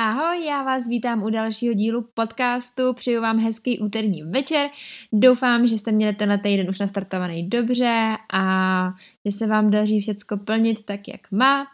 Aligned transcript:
Ahoj, 0.00 0.44
já 0.44 0.62
vás 0.62 0.88
vítám 0.88 1.22
u 1.22 1.30
dalšího 1.30 1.74
dílu 1.74 2.02
podcastu, 2.14 2.94
přeju 2.94 3.22
vám 3.22 3.38
hezký 3.38 3.78
úterní 3.78 4.22
večer, 4.22 4.70
doufám, 5.12 5.66
že 5.66 5.78
jste 5.78 5.92
měli 5.92 6.14
tenhle 6.14 6.38
týden 6.38 6.68
už 6.68 6.78
nastartovaný 6.78 7.48
dobře 7.48 8.16
a 8.32 8.92
že 9.28 9.36
se 9.36 9.46
vám 9.46 9.70
daří 9.70 10.00
všecko 10.00 10.36
plnit 10.36 10.84
tak, 10.84 11.08
jak 11.08 11.32
má. 11.32 11.66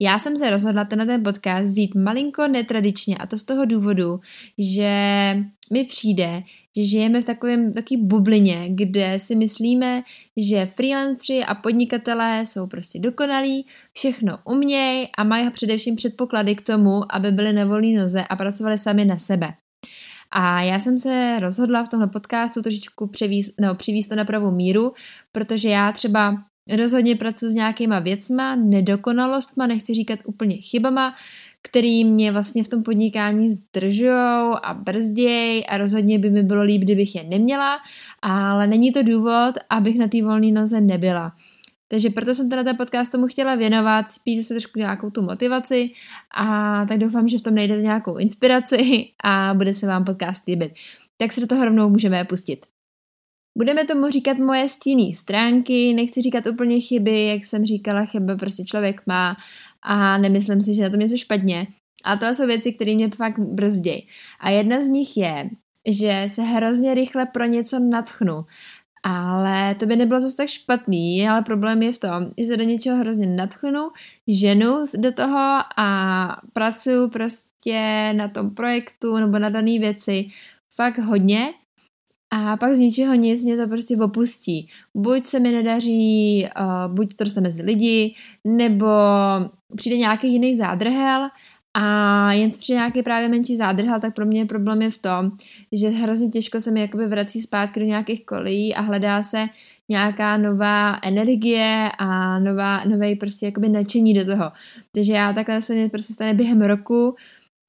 Já 0.00 0.18
jsem 0.18 0.36
se 0.36 0.50
rozhodla 0.50 0.84
tenhle 0.84 1.06
ten 1.06 1.22
podcast 1.22 1.70
vzít 1.70 1.94
malinko 1.94 2.48
netradičně 2.48 3.16
a 3.16 3.26
to 3.26 3.38
z 3.38 3.44
toho 3.44 3.64
důvodu, 3.64 4.20
že 4.58 4.92
mi 5.72 5.84
přijde, 5.84 6.42
že 6.76 6.84
žijeme 6.84 7.20
v 7.20 7.24
takovém 7.24 7.72
taky 7.72 7.96
bublině, 7.96 8.68
kde 8.68 9.18
si 9.18 9.36
myslíme, 9.36 10.02
že 10.36 10.66
freelancři 10.66 11.44
a 11.44 11.54
podnikatelé 11.54 12.46
jsou 12.46 12.66
prostě 12.66 12.98
dokonalí, 12.98 13.66
všechno 13.92 14.38
umějí 14.44 15.08
a 15.18 15.24
mají 15.24 15.50
především 15.50 15.96
předpoklady 15.96 16.54
k 16.54 16.62
tomu, 16.62 17.14
aby 17.14 17.32
byli 17.32 17.52
na 17.52 17.64
volné 17.64 18.00
noze 18.00 18.24
a 18.30 18.36
pracovali 18.36 18.78
sami 18.78 19.04
na 19.04 19.18
sebe. 19.18 19.54
A 20.30 20.62
já 20.62 20.80
jsem 20.80 20.98
se 20.98 21.40
rozhodla 21.40 21.84
v 21.84 21.88
tomhle 21.88 22.08
podcastu 22.08 22.62
trošičku 22.62 23.06
převíst, 23.06 23.54
no, 23.60 23.74
přivíst 23.74 24.08
to 24.08 24.16
na 24.16 24.24
pravou 24.24 24.50
míru, 24.50 24.92
protože 25.32 25.68
já 25.68 25.92
třeba 25.92 26.44
rozhodně 26.68 27.16
pracuji 27.16 27.50
s 27.50 27.54
nějakýma 27.54 27.98
věcma, 27.98 28.56
nedokonalostma, 28.56 29.66
nechci 29.66 29.94
říkat 29.94 30.18
úplně 30.24 30.56
chybama, 30.56 31.14
který 31.62 32.04
mě 32.04 32.32
vlastně 32.32 32.64
v 32.64 32.68
tom 32.68 32.82
podnikání 32.82 33.50
zdržují 33.50 34.10
a 34.62 34.74
brzděj 34.74 35.64
a 35.68 35.78
rozhodně 35.78 36.18
by 36.18 36.30
mi 36.30 36.42
bylo 36.42 36.62
líp, 36.62 36.82
kdybych 36.82 37.14
je 37.14 37.24
neměla, 37.24 37.78
ale 38.22 38.66
není 38.66 38.92
to 38.92 39.02
důvod, 39.02 39.52
abych 39.70 39.98
na 39.98 40.08
té 40.08 40.22
volné 40.22 40.52
noze 40.52 40.80
nebyla. 40.80 41.32
Takže 41.88 42.10
proto 42.10 42.34
jsem 42.34 42.50
teda 42.50 42.64
ten 42.64 42.76
podcast 42.76 43.12
tomu 43.12 43.26
chtěla 43.26 43.54
věnovat, 43.54 44.10
spíš 44.10 44.46
se 44.46 44.54
trošku 44.54 44.78
nějakou 44.78 45.10
tu 45.10 45.22
motivaci 45.22 45.90
a 46.36 46.86
tak 46.88 46.98
doufám, 46.98 47.28
že 47.28 47.38
v 47.38 47.42
tom 47.42 47.54
najdete 47.54 47.82
nějakou 47.82 48.16
inspiraci 48.16 49.08
a 49.24 49.54
bude 49.54 49.74
se 49.74 49.86
vám 49.86 50.04
podcast 50.04 50.46
líbit. 50.46 50.72
Tak 51.16 51.32
se 51.32 51.40
do 51.40 51.46
toho 51.46 51.64
rovnou 51.64 51.88
můžeme 51.88 52.24
pustit. 52.24 52.71
Budeme 53.58 53.84
tomu 53.84 54.10
říkat 54.10 54.38
moje 54.38 54.68
stíný 54.68 55.14
stránky, 55.14 55.94
nechci 55.94 56.22
říkat 56.22 56.46
úplně 56.46 56.80
chyby, 56.80 57.26
jak 57.26 57.44
jsem 57.44 57.64
říkala, 57.64 58.04
chyba 58.04 58.36
prostě 58.36 58.64
člověk 58.64 59.02
má 59.06 59.36
a 59.82 60.18
nemyslím 60.18 60.60
si, 60.60 60.74
že 60.74 60.82
na 60.82 60.90
tom 60.90 61.00
něco 61.00 61.16
špatně. 61.16 61.66
A 62.04 62.16
to 62.16 62.26
jsou 62.26 62.46
věci, 62.46 62.72
které 62.72 62.94
mě 62.94 63.10
fakt 63.10 63.38
brzdějí. 63.38 64.06
A 64.40 64.50
jedna 64.50 64.80
z 64.80 64.88
nich 64.88 65.16
je, 65.16 65.50
že 65.88 66.24
se 66.26 66.42
hrozně 66.42 66.94
rychle 66.94 67.26
pro 67.26 67.44
něco 67.44 67.78
natchnu. 67.78 68.44
Ale 69.02 69.74
to 69.74 69.86
by 69.86 69.96
nebylo 69.96 70.20
zase 70.20 70.36
tak 70.36 70.48
špatný, 70.48 71.28
ale 71.28 71.42
problém 71.42 71.82
je 71.82 71.92
v 71.92 71.98
tom, 71.98 72.30
že 72.38 72.44
se 72.44 72.56
do 72.56 72.64
něčeho 72.64 72.96
hrozně 72.96 73.26
natchnu, 73.26 73.88
ženu 74.28 74.84
do 74.98 75.12
toho 75.12 75.58
a 75.76 76.40
pracuju 76.52 77.10
prostě 77.10 78.12
na 78.16 78.28
tom 78.28 78.50
projektu 78.50 79.16
nebo 79.16 79.38
na 79.38 79.48
dané 79.48 79.78
věci 79.78 80.26
fakt 80.74 80.98
hodně 80.98 81.54
a 82.34 82.56
pak 82.56 82.74
z 82.74 82.78
ničeho 82.78 83.14
nic 83.14 83.44
mě 83.44 83.56
to 83.56 83.68
prostě 83.68 83.96
opustí. 83.96 84.68
Buď 84.94 85.24
se 85.24 85.40
mi 85.40 85.52
nedaří, 85.52 86.46
uh, 86.60 86.94
buď 86.94 87.14
to 87.14 87.24
dostane 87.24 87.48
mezi 87.48 87.62
lidi, 87.62 88.14
nebo 88.44 88.86
přijde 89.76 89.96
nějaký 89.96 90.32
jiný 90.32 90.54
zádrhel 90.54 91.28
a 91.74 92.32
jen 92.32 92.50
přijde 92.50 92.76
nějaký 92.76 93.02
právě 93.02 93.28
menší 93.28 93.56
zádrhel, 93.56 94.00
tak 94.00 94.14
pro 94.14 94.26
mě 94.26 94.46
problém 94.46 94.82
je 94.82 94.90
v 94.90 94.98
tom, 94.98 95.30
že 95.72 95.88
hrozně 95.88 96.28
těžko 96.28 96.60
se 96.60 96.70
mi 96.70 96.80
jakoby 96.80 97.06
vrací 97.06 97.42
zpátky 97.42 97.80
do 97.80 97.86
nějakých 97.86 98.26
kolejí 98.26 98.74
a 98.74 98.80
hledá 98.80 99.22
se 99.22 99.46
nějaká 99.88 100.36
nová 100.36 100.98
energie 101.02 101.90
a 101.98 102.38
nová, 102.38 102.84
nové 102.84 103.16
prostě 103.16 103.46
jakoby 103.46 103.68
nadšení 103.68 104.14
do 104.14 104.24
toho. 104.24 104.52
Takže 104.92 105.12
já 105.12 105.32
takhle 105.32 105.60
se 105.60 105.74
mi 105.74 105.88
prostě 105.88 106.12
stane 106.12 106.34
během 106.34 106.62
roku, 106.62 107.14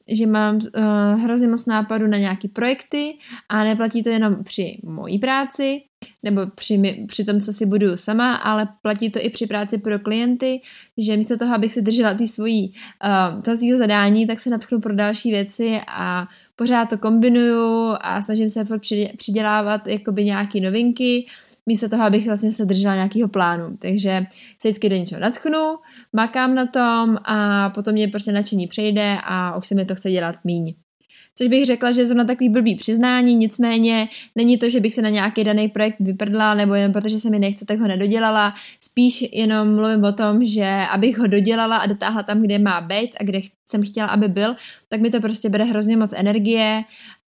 že 0.07 0.27
mám 0.27 0.55
uh, 0.55 1.21
hrozně 1.21 1.47
moc 1.47 1.65
nápadů 1.65 2.07
na 2.07 2.17
nějaký 2.17 2.47
projekty 2.47 3.17
a 3.49 3.63
neplatí 3.63 4.03
to 4.03 4.09
jenom 4.09 4.43
při 4.43 4.79
mojí 4.83 5.19
práci 5.19 5.81
nebo 6.23 6.41
při, 6.55 7.05
při 7.07 7.25
tom, 7.25 7.39
co 7.39 7.53
si 7.53 7.65
budu 7.65 7.97
sama, 7.97 8.35
ale 8.35 8.67
platí 8.81 9.09
to 9.09 9.19
i 9.21 9.29
při 9.29 9.47
práci 9.47 9.77
pro 9.77 9.99
klienty, 9.99 10.61
že 10.97 11.17
místo 11.17 11.37
toho, 11.37 11.55
abych 11.55 11.73
si 11.73 11.81
držela 11.81 12.13
tý 12.13 12.27
svojí, 12.27 12.73
uh, 13.05 13.41
toho 13.41 13.57
svého 13.57 13.77
zadání, 13.77 14.27
tak 14.27 14.39
se 14.39 14.49
natchnu 14.49 14.79
pro 14.79 14.95
další 14.95 15.31
věci 15.31 15.81
a 15.87 16.27
pořád 16.55 16.89
to 16.89 16.97
kombinuju 16.97 17.95
a 18.01 18.21
snažím 18.21 18.49
se 18.49 18.65
přidělávat 19.17 19.87
jakoby 19.87 20.25
nějaký 20.25 20.61
novinky, 20.61 21.25
místo 21.65 21.89
toho, 21.89 22.03
abych 22.03 22.25
vlastně 22.25 22.51
se 22.51 22.65
držela 22.65 22.95
nějakého 22.95 23.29
plánu. 23.29 23.77
Takže 23.77 24.25
se 24.59 24.67
vždycky 24.67 24.89
do 24.89 24.95
něčeho 24.95 25.21
natchnu, 25.21 25.75
makám 26.13 26.55
na 26.55 26.65
tom 26.65 27.17
a 27.23 27.69
potom 27.69 27.93
mě 27.93 28.07
prostě 28.07 28.31
nadšení 28.31 28.67
přejde 28.67 29.17
a 29.23 29.57
už 29.57 29.67
se 29.67 29.75
mi 29.75 29.85
to 29.85 29.95
chce 29.95 30.11
dělat 30.11 30.35
míň. 30.43 30.75
Což 31.37 31.47
bych 31.47 31.65
řekla, 31.65 31.91
že 31.91 32.01
je 32.01 32.05
zrovna 32.05 32.25
takový 32.25 32.49
blbý 32.49 32.75
přiznání, 32.75 33.35
nicméně 33.35 34.09
není 34.35 34.57
to, 34.57 34.69
že 34.69 34.79
bych 34.79 34.93
se 34.93 35.01
na 35.01 35.09
nějaký 35.09 35.43
daný 35.43 35.67
projekt 35.67 35.95
vyprdla, 35.99 36.53
nebo 36.53 36.73
jen 36.73 36.91
protože 36.91 37.19
se 37.19 37.29
mi 37.29 37.39
nechce, 37.39 37.65
tak 37.65 37.79
ho 37.79 37.87
nedodělala. 37.87 38.53
Spíš 38.79 39.23
jenom 39.31 39.75
mluvím 39.75 40.03
o 40.03 40.11
tom, 40.13 40.45
že 40.45 40.81
abych 40.91 41.17
ho 41.17 41.27
dodělala 41.27 41.77
a 41.77 41.85
dotáhla 41.85 42.23
tam, 42.23 42.41
kde 42.41 42.59
má 42.59 42.81
být 42.81 43.15
a 43.19 43.23
kde 43.23 43.39
jsem 43.69 43.83
chtěla, 43.83 44.07
aby 44.07 44.27
byl, 44.27 44.55
tak 44.89 45.01
mi 45.01 45.09
to 45.09 45.19
prostě 45.19 45.49
bere 45.49 45.63
hrozně 45.63 45.97
moc 45.97 46.13
energie 46.13 46.83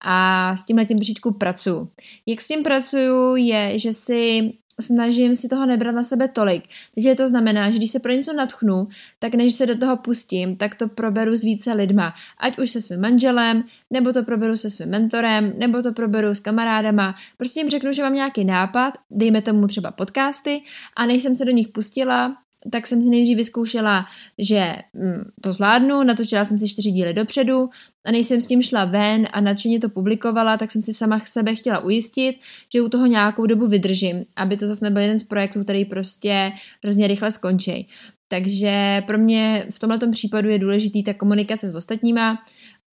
a 0.04 0.56
s 0.56 0.65
tím 0.65 0.86
tím 0.86 0.98
trošičku 0.98 1.34
pracuju. 1.34 1.88
Jak 2.26 2.41
s 2.41 2.48
tím 2.48 2.62
pracuju 2.62 3.36
je, 3.36 3.78
že 3.78 3.92
si 3.92 4.53
snažím 4.80 5.34
si 5.34 5.48
toho 5.48 5.66
nebrat 5.66 5.94
na 5.94 6.02
sebe 6.02 6.28
tolik. 6.28 6.64
Takže 6.94 7.14
to 7.14 7.28
znamená, 7.28 7.70
že 7.70 7.78
když 7.78 7.90
se 7.90 8.00
pro 8.00 8.12
něco 8.12 8.32
natchnu, 8.32 8.88
tak 9.18 9.34
než 9.34 9.54
se 9.54 9.66
do 9.66 9.78
toho 9.78 9.96
pustím, 9.96 10.56
tak 10.56 10.74
to 10.74 10.88
proberu 10.88 11.36
s 11.36 11.42
více 11.42 11.72
lidma. 11.72 12.14
Ať 12.40 12.58
už 12.58 12.70
se 12.70 12.80
svým 12.80 13.00
manželem, 13.00 13.64
nebo 13.90 14.12
to 14.12 14.22
proberu 14.22 14.56
se 14.56 14.70
svým 14.70 14.88
mentorem, 14.88 15.52
nebo 15.58 15.82
to 15.82 15.92
proberu 15.92 16.28
s 16.28 16.40
kamarádama. 16.40 17.14
Prostě 17.36 17.60
jim 17.60 17.70
řeknu, 17.70 17.92
že 17.92 18.02
mám 18.02 18.14
nějaký 18.14 18.44
nápad, 18.44 18.94
dejme 19.10 19.42
tomu 19.42 19.66
třeba 19.66 19.90
podcasty, 19.90 20.62
a 20.96 21.06
než 21.06 21.22
jsem 21.22 21.34
se 21.34 21.44
do 21.44 21.50
nich 21.50 21.68
pustila, 21.68 22.36
tak 22.70 22.86
jsem 22.86 23.02
si 23.02 23.10
nejdřív 23.10 23.36
vyzkoušela, 23.36 24.04
že 24.38 24.76
mm, 24.94 25.30
to 25.41 25.52
zvládnu, 25.52 26.02
natočila 26.02 26.44
jsem 26.44 26.58
si 26.58 26.69
čtyři 26.69 26.91
díly 26.91 27.14
dopředu 27.14 27.69
a 28.04 28.12
než 28.12 28.26
jsem 28.26 28.41
s 28.41 28.47
tím 28.47 28.62
šla 28.62 28.84
ven 28.84 29.26
a 29.32 29.41
nadšeně 29.41 29.80
to 29.80 29.88
publikovala, 29.88 30.56
tak 30.56 30.70
jsem 30.70 30.82
si 30.82 30.92
sama 30.92 31.20
sebe 31.20 31.54
chtěla 31.54 31.78
ujistit, 31.78 32.36
že 32.74 32.82
u 32.82 32.88
toho 32.88 33.06
nějakou 33.06 33.47
dobu 33.47 33.66
vydržím, 33.69 34.24
aby 34.36 34.56
to 34.56 34.66
zase 34.66 34.84
nebyl 34.84 35.03
jeden 35.03 35.19
z 35.19 35.22
projektů, 35.22 35.64
který 35.64 35.84
prostě 35.84 36.53
hrozně 36.82 37.06
rychle 37.06 37.30
skončí. 37.30 37.88
Takže 38.28 39.03
pro 39.06 39.19
mě 39.19 39.66
v 39.70 39.78
tomto 39.78 40.10
případu 40.10 40.48
je 40.48 40.58
důležitý 40.58 41.03
ta 41.03 41.14
komunikace 41.14 41.69
s 41.69 41.74
ostatníma, 41.74 42.38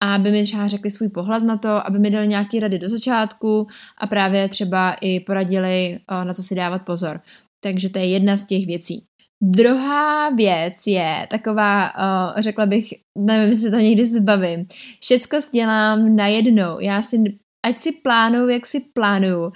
aby 0.02 0.32
mi 0.32 0.44
třeba 0.44 0.68
řekli 0.68 0.92
svůj 0.92 1.10
pohled 1.10 1.44
na 1.44 1.58
to, 1.58 1.88
aby 1.88 2.00
mi 2.00 2.10
dali 2.10 2.28
nějaké 2.28 2.60
rady 2.60 2.80
do 2.80 2.90
začátku 2.90 3.68
a 3.98 4.08
právě 4.08 4.50
třeba 4.50 4.96
i 5.02 5.20
poradili, 5.20 6.00
na 6.24 6.34
co 6.34 6.44
si 6.44 6.56
dávat 6.56 6.80
pozor. 6.80 7.22
Takže 7.60 7.90
to 7.90 8.00
je 8.00 8.06
jedna 8.06 8.38
z 8.38 8.46
těch 8.46 8.66
věcí. 8.66 9.06
Druhá 9.42 10.30
věc 10.30 10.88
je 10.88 11.28
taková, 11.30 11.92
uh, 11.96 12.42
řekla 12.42 12.66
bych, 12.66 12.94
nevím, 13.18 13.50
jestli 13.50 13.72
to 13.72 13.78
někdy 13.78 14.06
zbavím. 14.06 14.68
Všecko 15.00 15.38
dělám 15.54 16.16
najednou. 16.16 16.80
Já 16.80 17.02
si, 17.02 17.24
ať 17.66 17.80
si 17.80 17.92
plánuju, 17.92 18.50
jak 18.50 18.66
si 18.66 18.80
plánuju, 18.94 19.52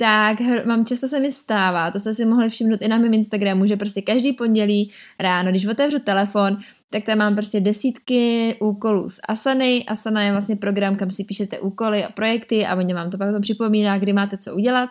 tak 0.00 0.40
mám 0.64 0.84
často 0.84 1.08
se 1.08 1.20
mi 1.20 1.32
stává, 1.32 1.90
to 1.90 1.98
jste 1.98 2.14
si 2.14 2.24
mohli 2.24 2.48
všimnout 2.48 2.82
i 2.82 2.88
na 2.88 2.98
mém 2.98 3.14
Instagramu, 3.14 3.66
že 3.66 3.76
prostě 3.76 4.02
každý 4.02 4.32
pondělí 4.32 4.90
ráno, 5.18 5.50
když 5.50 5.66
otevřu 5.66 5.98
telefon, 5.98 6.58
tak 6.90 7.04
tam 7.04 7.18
mám 7.18 7.34
prostě 7.34 7.60
desítky 7.60 8.56
úkolů 8.60 9.08
z 9.08 9.20
Asany. 9.28 9.84
Asana 9.88 10.22
je 10.22 10.32
vlastně 10.32 10.56
program, 10.56 10.96
kam 10.96 11.10
si 11.10 11.24
píšete 11.24 11.58
úkoly 11.58 12.04
a 12.04 12.12
projekty 12.12 12.66
a 12.66 12.76
oni 12.76 12.94
vám 12.94 13.10
to 13.10 13.18
pak 13.18 13.34
to 13.34 13.40
připomíná, 13.40 13.98
kdy 13.98 14.12
máte 14.12 14.36
co 14.36 14.54
udělat 14.54 14.90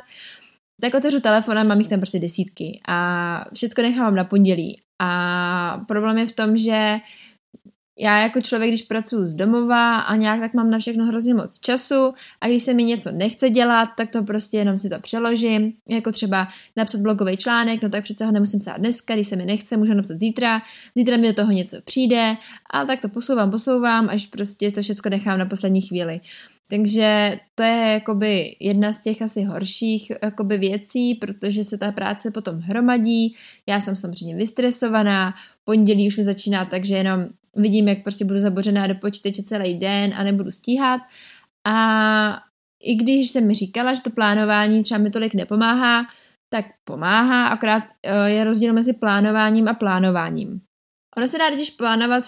tak 0.79 0.93
otevřu 0.93 1.19
telefon 1.19 1.59
a 1.59 1.63
mám 1.63 1.79
jich 1.79 1.87
tam 1.87 1.99
prostě 1.99 2.19
desítky 2.19 2.79
a 2.87 3.45
všechno 3.53 3.83
nechávám 3.83 4.15
na 4.15 4.23
pondělí. 4.23 4.81
A 5.01 5.81
problém 5.87 6.17
je 6.17 6.25
v 6.25 6.33
tom, 6.33 6.57
že 6.57 6.99
já 7.99 8.19
jako 8.19 8.41
člověk, 8.41 8.69
když 8.71 8.81
pracuji 8.81 9.27
z 9.27 9.35
domova 9.35 9.99
a 9.99 10.15
nějak 10.15 10.39
tak 10.39 10.53
mám 10.53 10.69
na 10.69 10.79
všechno 10.79 11.05
hrozně 11.05 11.33
moc 11.33 11.59
času 11.59 12.13
a 12.41 12.47
když 12.47 12.63
se 12.63 12.73
mi 12.73 12.83
něco 12.83 13.11
nechce 13.11 13.49
dělat, 13.49 13.89
tak 13.97 14.09
to 14.09 14.23
prostě 14.23 14.57
jenom 14.57 14.79
si 14.79 14.89
to 14.89 14.99
přeložím, 14.99 15.73
jako 15.89 16.11
třeba 16.11 16.47
napsat 16.75 17.01
blogový 17.01 17.37
článek, 17.37 17.81
no 17.81 17.89
tak 17.89 18.03
přece 18.03 18.25
ho 18.25 18.31
nemusím 18.31 18.59
psát 18.59 18.77
dneska, 18.77 19.13
když 19.13 19.27
se 19.27 19.35
mi 19.35 19.45
nechce, 19.45 19.77
můžu 19.77 19.93
napsat 19.93 20.19
zítra, 20.19 20.61
zítra 20.97 21.17
mi 21.17 21.27
do 21.27 21.33
toho 21.33 21.51
něco 21.51 21.77
přijde 21.81 22.35
a 22.73 22.85
tak 22.85 23.01
to 23.01 23.09
posouvám, 23.09 23.51
posouvám, 23.51 24.09
až 24.09 24.27
prostě 24.27 24.71
to 24.71 24.81
všechno 24.81 25.09
nechám 25.09 25.39
na 25.39 25.45
poslední 25.45 25.81
chvíli. 25.81 26.19
Takže 26.71 27.39
to 27.55 27.63
je 27.63 27.93
jakoby 27.93 28.55
jedna 28.59 28.91
z 28.91 29.03
těch 29.03 29.21
asi 29.21 29.43
horších 29.43 30.11
jakoby 30.23 30.57
věcí, 30.57 31.15
protože 31.15 31.63
se 31.63 31.77
ta 31.77 31.91
práce 31.91 32.31
potom 32.31 32.59
hromadí. 32.59 33.35
Já 33.67 33.81
jsem 33.81 33.95
samozřejmě 33.95 34.35
vystresovaná, 34.35 35.33
pondělí 35.63 36.07
už 36.07 36.17
mi 36.17 36.23
začíná 36.23 36.65
tak, 36.65 36.85
že 36.85 36.95
jenom 36.95 37.27
vidím, 37.55 37.87
jak 37.87 38.03
prostě 38.03 38.25
budu 38.25 38.39
zabořená 38.39 38.87
do 38.87 38.95
počítače 38.95 39.43
celý 39.43 39.77
den 39.77 40.13
a 40.15 40.23
nebudu 40.23 40.51
stíhat. 40.51 41.01
A 41.67 42.35
i 42.83 42.95
když 42.95 43.29
jsem 43.29 43.47
mi 43.47 43.53
říkala, 43.53 43.93
že 43.93 44.01
to 44.01 44.09
plánování 44.09 44.83
třeba 44.83 44.97
mi 44.97 45.09
tolik 45.09 45.33
nepomáhá, 45.33 46.05
tak 46.49 46.65
pomáhá, 46.83 47.47
akorát 47.47 47.83
eh, 48.03 48.29
je 48.29 48.43
rozdíl 48.43 48.73
mezi 48.73 48.93
plánováním 48.93 49.67
a 49.67 49.73
plánováním. 49.73 50.61
Ono 51.17 51.27
se 51.27 51.37
dá 51.37 51.49
totiž 51.51 51.69
plánovat 51.69 52.23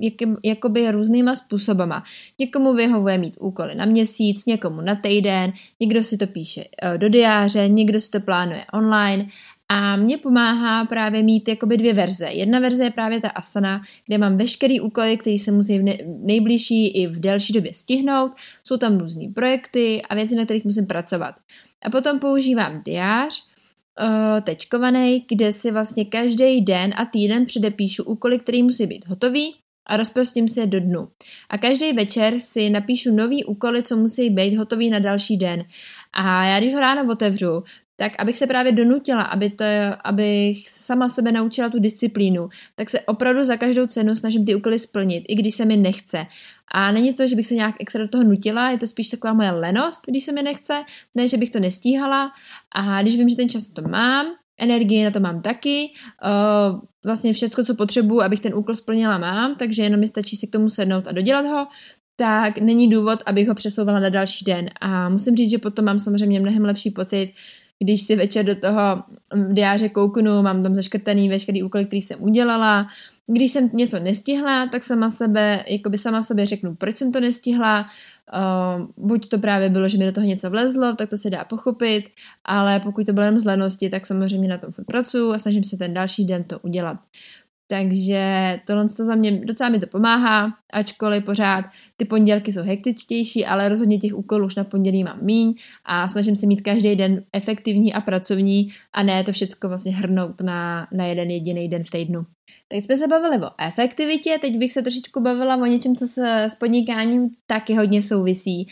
jak, 0.00 0.14
jakoby 0.44 0.90
různýma 0.90 1.34
způsobama. 1.34 2.02
Někomu 2.40 2.74
vyhovuje 2.74 3.18
mít 3.18 3.36
úkoly 3.40 3.74
na 3.74 3.84
měsíc, 3.84 4.46
někomu 4.46 4.80
na 4.80 4.94
týden, 4.94 5.52
někdo 5.80 6.02
si 6.02 6.18
to 6.18 6.26
píše 6.26 6.64
eh, 6.82 6.98
do 6.98 7.08
diáře, 7.08 7.68
někdo 7.68 8.00
si 8.00 8.10
to 8.10 8.20
plánuje 8.20 8.64
online 8.72 9.26
a 9.68 9.96
mě 9.96 10.18
pomáhá 10.18 10.84
právě 10.84 11.22
mít 11.22 11.48
jakoby 11.48 11.76
dvě 11.76 11.94
verze. 11.94 12.26
Jedna 12.26 12.58
verze 12.58 12.84
je 12.84 12.90
právě 12.90 13.20
ta 13.20 13.28
asana, 13.28 13.82
kde 14.06 14.18
mám 14.18 14.36
veškerý 14.36 14.80
úkoly, 14.80 15.16
které 15.16 15.38
se 15.38 15.50
musí 15.52 15.78
v 15.78 15.96
nejbližší 16.06 16.88
i 16.88 17.06
v 17.06 17.20
delší 17.20 17.52
době 17.52 17.74
stihnout. 17.74 18.32
Jsou 18.64 18.76
tam 18.76 18.98
různé 18.98 19.28
projekty 19.34 20.02
a 20.02 20.14
věci, 20.14 20.34
na 20.34 20.44
kterých 20.44 20.64
musím 20.64 20.86
pracovat. 20.86 21.34
A 21.82 21.90
potom 21.90 22.18
používám 22.18 22.82
diář, 22.84 23.42
uh, 24.00 24.40
tečkovaný, 24.40 25.24
kde 25.28 25.52
si 25.52 25.70
vlastně 25.70 26.04
každý 26.04 26.60
den 26.60 26.94
a 26.96 27.04
týden 27.04 27.44
předepíšu 27.44 28.04
úkoly, 28.04 28.38
které 28.38 28.62
musí 28.62 28.86
být 28.86 29.08
hotový 29.08 29.54
a 29.86 29.96
rozprostím 29.96 30.48
si 30.48 30.60
je 30.60 30.66
do 30.66 30.80
dnu. 30.80 31.08
A 31.50 31.58
každý 31.58 31.92
večer 31.92 32.38
si 32.38 32.70
napíšu 32.70 33.14
nový 33.14 33.44
úkoly, 33.44 33.82
co 33.82 33.96
musí 33.96 34.30
být 34.30 34.56
hotový 34.56 34.90
na 34.90 34.98
další 34.98 35.36
den. 35.36 35.64
A 36.12 36.44
já 36.44 36.60
když 36.60 36.74
ho 36.74 36.80
ráno 36.80 37.12
otevřu, 37.12 37.62
tak 37.96 38.12
abych 38.18 38.38
se 38.38 38.46
právě 38.46 38.72
donutila, 38.72 39.22
aby 39.22 39.50
to, 39.50 39.64
abych 40.04 40.70
sama 40.70 41.08
sebe 41.08 41.32
naučila 41.32 41.68
tu 41.68 41.78
disciplínu, 41.78 42.48
tak 42.74 42.90
se 42.90 43.00
opravdu 43.00 43.44
za 43.44 43.56
každou 43.56 43.86
cenu 43.86 44.14
snažím 44.14 44.44
ty 44.44 44.54
úkoly 44.54 44.78
splnit, 44.78 45.24
i 45.28 45.34
když 45.34 45.54
se 45.54 45.64
mi 45.64 45.76
nechce. 45.76 46.26
A 46.72 46.92
není 46.92 47.14
to, 47.14 47.26
že 47.26 47.36
bych 47.36 47.46
se 47.46 47.54
nějak 47.54 47.74
extra 47.80 48.02
do 48.02 48.08
toho 48.08 48.24
nutila, 48.24 48.70
je 48.70 48.78
to 48.78 48.86
spíš 48.86 49.10
taková 49.10 49.32
moje 49.32 49.50
lenost, 49.50 50.02
když 50.06 50.24
se 50.24 50.32
mi 50.32 50.42
nechce, 50.42 50.84
ne, 51.14 51.28
že 51.28 51.36
bych 51.36 51.50
to 51.50 51.60
nestíhala. 51.60 52.32
A 52.72 53.02
když 53.02 53.16
vím, 53.16 53.28
že 53.28 53.36
ten 53.36 53.48
čas 53.48 53.68
to 53.68 53.82
mám, 53.82 54.26
energii 54.58 55.04
na 55.04 55.10
to 55.10 55.20
mám 55.20 55.42
taky, 55.42 55.92
uh, 56.24 56.80
vlastně 57.04 57.32
všechno, 57.32 57.64
co 57.64 57.74
potřebuji, 57.74 58.22
abych 58.22 58.40
ten 58.40 58.54
úkol 58.54 58.74
splnila, 58.74 59.18
mám, 59.18 59.54
takže 59.54 59.82
jenom 59.82 60.00
mi 60.00 60.06
stačí 60.06 60.36
si 60.36 60.46
k 60.46 60.52
tomu 60.52 60.68
sednout 60.68 61.06
a 61.06 61.12
dodělat 61.12 61.46
ho, 61.46 61.66
tak 62.16 62.58
není 62.58 62.90
důvod, 62.90 63.22
abych 63.26 63.48
ho 63.48 63.54
přesouvala 63.54 64.00
na 64.00 64.08
další 64.08 64.44
den. 64.44 64.70
A 64.80 65.08
musím 65.08 65.36
říct, 65.36 65.50
že 65.50 65.58
potom 65.58 65.84
mám 65.84 65.98
samozřejmě 65.98 66.40
mnohem 66.40 66.64
lepší 66.64 66.90
pocit, 66.90 67.32
když 67.84 68.02
si 68.02 68.16
večer 68.16 68.44
do 68.44 68.54
toho 68.54 69.02
diáře 69.52 69.88
kouknu, 69.88 70.42
mám 70.42 70.62
tam 70.62 70.74
zaškrtaný 70.74 71.28
veškerý 71.28 71.62
úkoly, 71.62 71.84
který 71.84 72.02
jsem 72.02 72.22
udělala. 72.22 72.86
Když 73.26 73.52
jsem 73.52 73.70
něco 73.72 74.00
nestihla, 74.00 74.66
tak 74.66 74.84
sama 74.84 75.10
sebe, 75.10 75.64
jakoby 75.68 75.98
sama 75.98 76.22
sobě 76.22 76.46
řeknu, 76.46 76.74
proč 76.74 76.96
jsem 76.96 77.12
to 77.12 77.20
nestihla, 77.20 77.86
Uh, 78.32 78.86
buď 78.96 79.28
to 79.28 79.38
právě 79.38 79.70
bylo, 79.70 79.88
že 79.88 79.98
mi 79.98 80.06
do 80.06 80.12
toho 80.12 80.26
něco 80.26 80.50
vlezlo, 80.50 80.94
tak 80.94 81.10
to 81.10 81.16
se 81.16 81.30
dá 81.30 81.44
pochopit, 81.44 82.04
ale 82.44 82.80
pokud 82.80 83.06
to 83.06 83.12
bylo 83.12 83.26
jen 83.26 83.38
z 83.38 83.44
lenosti, 83.44 83.90
tak 83.90 84.06
samozřejmě 84.06 84.48
na 84.48 84.58
tom 84.58 84.72
furt 84.72 84.84
pracuji 84.84 85.32
a 85.32 85.38
snažím 85.38 85.64
se 85.64 85.76
ten 85.76 85.94
další 85.94 86.24
den 86.24 86.44
to 86.44 86.58
udělat. 86.58 86.96
Takže 87.66 88.60
tohle 88.66 88.86
to 88.96 89.04
za 89.04 89.14
mě 89.14 89.40
docela 89.44 89.70
mi 89.70 89.78
to 89.78 89.86
pomáhá, 89.86 90.52
ačkoliv 90.74 91.24
pořád 91.24 91.64
ty 91.96 92.04
pondělky 92.04 92.52
jsou 92.52 92.62
hektičtější, 92.62 93.46
ale 93.46 93.68
rozhodně 93.68 93.98
těch 93.98 94.14
úkolů 94.14 94.46
už 94.46 94.54
na 94.54 94.64
pondělí 94.64 95.04
mám 95.04 95.18
míň 95.22 95.54
a 95.84 96.08
snažím 96.08 96.36
se 96.36 96.46
mít 96.46 96.60
každý 96.60 96.96
den 96.96 97.22
efektivní 97.32 97.94
a 97.94 98.00
pracovní 98.00 98.68
a 98.92 99.02
ne 99.02 99.24
to 99.24 99.32
všechno 99.32 99.68
vlastně 99.68 99.92
hrnout 99.92 100.40
na, 100.40 100.88
na 100.92 101.04
jeden 101.04 101.30
jediný 101.30 101.68
den 101.68 101.84
v 101.84 101.90
týdnu. 101.90 102.26
Teď 102.68 102.84
jsme 102.84 102.96
se 102.96 103.08
bavili 103.08 103.38
o 103.44 103.50
efektivitě, 103.58 104.38
teď 104.40 104.56
bych 104.56 104.72
se 104.72 104.82
trošičku 104.82 105.20
bavila 105.20 105.56
o 105.56 105.66
něčem, 105.66 105.96
co 105.96 106.06
se 106.06 106.44
s 106.44 106.54
podnikáním 106.54 107.30
taky 107.46 107.74
hodně 107.74 108.02
souvisí. 108.02 108.66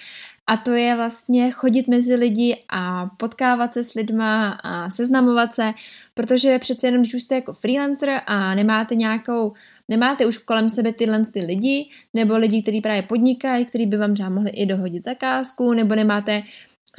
A 0.46 0.56
to 0.56 0.70
je 0.70 0.96
vlastně 0.96 1.50
chodit 1.50 1.88
mezi 1.88 2.14
lidi 2.14 2.56
a 2.68 3.06
potkávat 3.06 3.74
se 3.74 3.84
s 3.84 3.94
lidma 3.94 4.48
a 4.50 4.90
seznamovat 4.90 5.54
se, 5.54 5.72
protože 6.14 6.58
přece 6.58 6.86
jenom, 6.86 7.02
když 7.02 7.14
už 7.14 7.22
jste 7.22 7.34
jako 7.34 7.52
freelancer 7.52 8.20
a 8.26 8.54
nemáte 8.54 8.94
nějakou, 8.94 9.52
nemáte 9.88 10.26
už 10.26 10.38
kolem 10.38 10.68
sebe 10.68 10.92
tyhle 10.92 11.26
ty 11.26 11.40
lidi, 11.40 11.88
nebo 12.14 12.36
lidi, 12.36 12.62
kteří 12.62 12.80
právě 12.80 13.02
podnikají, 13.02 13.64
kteří 13.64 13.86
by 13.86 13.96
vám 13.96 14.14
třeba 14.14 14.28
mohli 14.28 14.50
i 14.50 14.66
dohodit 14.66 15.04
zakázku, 15.04 15.72
nebo 15.72 15.94
nemáte 15.94 16.42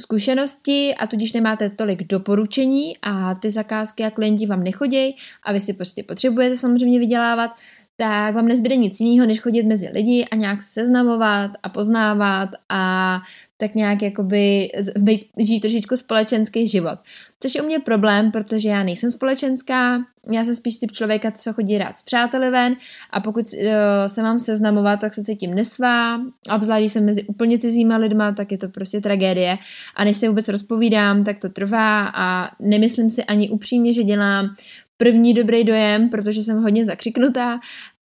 zkušenosti 0.00 0.94
a 0.94 1.06
tudíž 1.06 1.32
nemáte 1.32 1.70
tolik 1.70 2.02
doporučení 2.02 2.92
a 3.02 3.34
ty 3.34 3.50
zakázky 3.50 4.04
a 4.04 4.10
klienti 4.10 4.46
vám 4.46 4.64
nechodí 4.64 5.16
a 5.42 5.52
vy 5.52 5.60
si 5.60 5.72
prostě 5.72 6.02
potřebujete 6.02 6.56
samozřejmě 6.56 6.98
vydělávat, 6.98 7.50
tak 7.96 8.34
vám 8.34 8.48
nezbyde 8.48 8.76
nic 8.76 9.00
jiného, 9.00 9.26
než 9.26 9.40
chodit 9.40 9.62
mezi 9.62 9.88
lidi 9.92 10.24
a 10.30 10.36
nějak 10.36 10.62
seznamovat 10.62 11.50
a 11.62 11.68
poznávat 11.68 12.48
a 12.68 13.22
tak 13.56 13.74
nějak 13.74 14.02
jakoby 14.02 14.70
být, 14.98 15.24
žít 15.38 15.60
trošičku 15.60 15.96
společenský 15.96 16.66
život. 16.66 16.98
Což 17.40 17.54
je 17.54 17.62
u 17.62 17.66
mě 17.66 17.78
problém, 17.78 18.30
protože 18.30 18.68
já 18.68 18.82
nejsem 18.82 19.10
společenská, 19.10 20.04
já 20.30 20.44
jsem 20.44 20.54
spíš 20.54 20.76
typ 20.76 20.92
člověka, 20.92 21.30
co 21.30 21.52
chodí 21.52 21.78
rád 21.78 21.96
s 21.96 22.02
přáteli 22.02 22.50
ven. 22.50 22.76
A 23.10 23.20
pokud 23.20 23.44
uh, 23.44 23.68
se 24.06 24.22
mám 24.22 24.38
seznamovat, 24.38 25.00
tak 25.00 25.14
se 25.14 25.24
cítím 25.24 25.54
nesvá, 25.54 26.20
obzvlášť 26.54 26.80
když 26.82 26.92
jsem 26.92 27.04
mezi 27.04 27.22
úplně 27.22 27.58
cizíma 27.58 27.96
lidma, 27.96 28.32
tak 28.32 28.52
je 28.52 28.58
to 28.58 28.68
prostě 28.68 29.00
tragédie. 29.00 29.58
A 29.96 30.04
než 30.04 30.16
se 30.16 30.28
vůbec 30.28 30.48
rozpovídám, 30.48 31.24
tak 31.24 31.38
to 31.38 31.48
trvá. 31.48 32.12
A 32.14 32.50
nemyslím 32.60 33.10
si 33.10 33.24
ani 33.24 33.50
upřímně, 33.50 33.92
že 33.92 34.02
dělám 34.02 34.54
první 34.96 35.34
dobrý 35.34 35.64
dojem, 35.64 36.08
protože 36.08 36.42
jsem 36.42 36.62
hodně 36.62 36.84
zakřiknutá, 36.84 37.60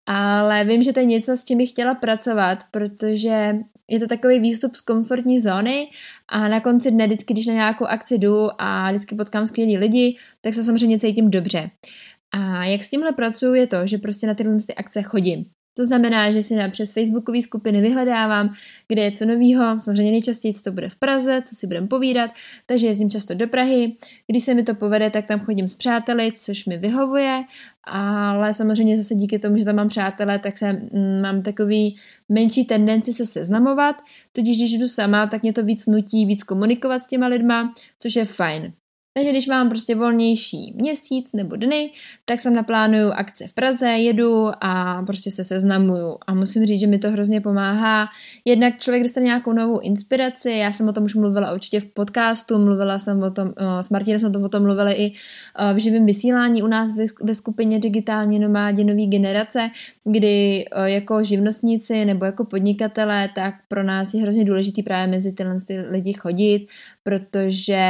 ale 0.06 0.64
vím, 0.64 0.82
že 0.82 0.92
to 0.92 1.00
je 1.00 1.06
něco, 1.06 1.36
s 1.36 1.44
čím 1.44 1.58
bych 1.58 1.70
chtěla 1.70 1.94
pracovat, 1.94 2.58
protože 2.70 3.56
je 3.90 4.00
to 4.00 4.06
takový 4.06 4.40
výstup 4.40 4.74
z 4.74 4.80
komfortní 4.80 5.40
zóny 5.40 5.90
a 6.28 6.48
na 6.48 6.60
konci 6.60 6.90
dne 6.90 7.06
vždycky, 7.06 7.34
když 7.34 7.46
na 7.46 7.54
nějakou 7.54 7.84
akci 7.84 8.18
jdu 8.18 8.48
a 8.58 8.90
vždycky 8.90 9.14
potkám 9.14 9.46
skvělí 9.46 9.76
lidi, 9.78 10.16
tak 10.40 10.54
se 10.54 10.64
samozřejmě 10.64 10.98
cítím 10.98 11.30
dobře. 11.30 11.70
A 12.32 12.64
jak 12.64 12.84
s 12.84 12.90
tímhle 12.90 13.12
pracuji 13.12 13.54
je 13.54 13.66
to, 13.66 13.86
že 13.86 13.98
prostě 13.98 14.26
na 14.26 14.34
tyhle 14.34 14.56
ty 14.66 14.74
akce 14.74 15.02
chodím. 15.02 15.44
To 15.78 15.84
znamená, 15.84 16.32
že 16.32 16.42
si 16.42 16.56
na 16.56 16.68
přes 16.68 16.92
facebookové 16.92 17.42
skupiny 17.42 17.80
vyhledávám, 17.80 18.52
kde 18.88 19.02
je 19.02 19.12
co 19.12 19.24
novýho, 19.24 19.80
samozřejmě 19.80 20.12
nejčastěji 20.12 20.54
to 20.64 20.72
bude 20.72 20.88
v 20.88 20.96
Praze, 20.96 21.42
co 21.42 21.54
si 21.54 21.66
budeme 21.66 21.86
povídat, 21.86 22.30
takže 22.66 22.86
jezdím 22.86 23.10
často 23.10 23.34
do 23.34 23.48
Prahy. 23.48 23.96
Když 24.26 24.44
se 24.44 24.54
mi 24.54 24.62
to 24.62 24.74
povede, 24.74 25.10
tak 25.10 25.26
tam 25.26 25.40
chodím 25.40 25.68
s 25.68 25.74
přáteli, 25.74 26.32
což 26.32 26.66
mi 26.66 26.78
vyhovuje, 26.78 27.44
ale 27.84 28.54
samozřejmě 28.54 28.96
zase 28.96 29.14
díky 29.14 29.38
tomu, 29.38 29.58
že 29.58 29.64
tam 29.64 29.76
mám 29.76 29.88
přátele, 29.88 30.38
tak 30.38 30.58
se, 30.58 30.72
mm, 30.72 31.20
mám 31.22 31.42
takový 31.42 31.96
menší 32.28 32.64
tendenci 32.64 33.12
se 33.12 33.26
seznamovat, 33.26 33.96
tudíž 34.32 34.56
když 34.56 34.72
jdu 34.72 34.88
sama, 34.88 35.26
tak 35.26 35.42
mě 35.42 35.52
to 35.52 35.64
víc 35.64 35.86
nutí 35.86 36.26
víc 36.26 36.42
komunikovat 36.42 37.02
s 37.02 37.06
těma 37.06 37.26
lidma, 37.26 37.74
což 37.98 38.16
je 38.16 38.24
fajn. 38.24 38.72
Takže 39.18 39.30
když 39.30 39.46
mám 39.46 39.68
prostě 39.68 39.94
volnější 39.94 40.72
měsíc 40.76 41.32
nebo 41.32 41.56
dny, 41.56 41.90
tak 42.24 42.40
jsem 42.40 42.54
naplánuju 42.54 43.10
akce 43.10 43.46
v 43.46 43.54
Praze, 43.54 43.88
jedu 43.88 44.46
a 44.60 45.02
prostě 45.06 45.30
se 45.30 45.44
seznamuju. 45.44 46.16
A 46.26 46.34
musím 46.34 46.66
říct, 46.66 46.80
že 46.80 46.86
mi 46.86 46.98
to 46.98 47.10
hrozně 47.10 47.40
pomáhá. 47.40 48.08
Jednak 48.44 48.78
člověk 48.78 49.02
dostane 49.02 49.26
nějakou 49.26 49.52
novou 49.52 49.78
inspiraci, 49.78 50.50
já 50.50 50.72
jsem 50.72 50.88
o 50.88 50.92
tom 50.92 51.04
už 51.04 51.14
mluvila 51.14 51.52
určitě 51.52 51.80
v 51.80 51.86
podcastu, 51.86 52.58
mluvila 52.58 52.98
jsem 52.98 53.22
o 53.22 53.30
tom, 53.30 53.52
s 53.80 53.90
Martinem 53.90 54.18
jsme 54.18 54.28
o 54.28 54.48
tom 54.48 54.62
mluvili 54.62 54.92
i 54.92 55.12
v 55.74 55.78
živém 55.78 56.06
vysílání 56.06 56.62
u 56.62 56.66
nás 56.66 56.90
ve 57.22 57.34
skupině 57.34 57.78
Digitální 57.78 58.38
nomádi 58.38 58.84
nový 58.84 59.06
generace, 59.06 59.70
kdy 60.04 60.64
jako 60.84 61.24
živnostníci 61.24 62.04
nebo 62.04 62.24
jako 62.24 62.44
podnikatelé, 62.44 63.28
tak 63.34 63.54
pro 63.68 63.82
nás 63.82 64.14
je 64.14 64.22
hrozně 64.22 64.44
důležitý 64.44 64.82
právě 64.82 65.06
mezi 65.06 65.32
tyhle 65.32 65.56
lidi 65.90 66.12
chodit, 66.12 66.66
protože 67.02 67.82